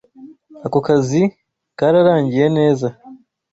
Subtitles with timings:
[0.65, 1.21] Ako kazi
[1.77, 2.87] kararangiye neza.